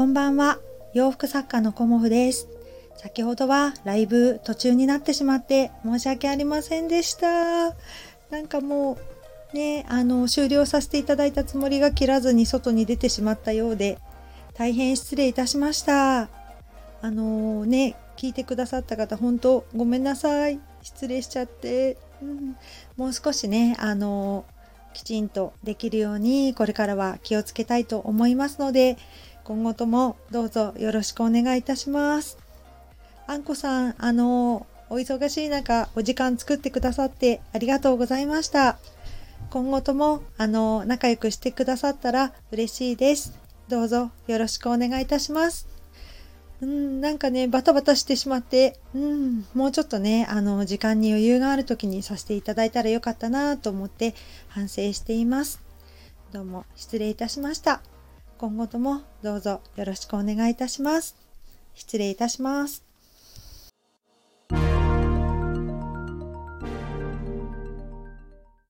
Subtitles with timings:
[0.00, 0.58] こんばんは。
[0.94, 2.48] 洋服作家のコモフです。
[2.96, 7.74] 先ほどはライブ途中になってしまって申し訳ありませんでした。
[8.30, 8.96] なんかも
[9.52, 13.98] うね、あの、終了させていただいたつもりが切らずに外に出てしまったようで、
[14.54, 16.22] 大変失礼いたしました。
[16.22, 16.30] あ
[17.02, 20.60] のね、聞いてくださった方、本当ごめんなさい。
[20.80, 21.98] 失礼しちゃって。
[22.22, 22.56] うん、
[22.96, 24.46] もう少しね、あの
[24.92, 28.96] きちんとできるようにこれからは気をつけたいと思いますので
[29.44, 32.38] 今後ともどうぞよろしくお願いいたします。
[33.26, 38.78] あんこさん、あのお忙しい中お時間作ってくださってありがとうございました。
[39.50, 43.38] 今後ともあの仲良くしてくださったら嬉しいです。
[43.68, 45.68] どうぞよろしくお願いいたします。
[46.60, 54.14] うん、なんかね、バタバタしてしまって、うん、もうちょっとね、あの、時間に余裕がある時にさせていただいたらよかったなと思って
[54.48, 55.62] 反省しています。
[56.32, 57.80] どうも失礼いたしました。
[58.40, 61.14] 今後ともどうぞよろしくお願いいたします。
[61.74, 62.89] 失礼いたします。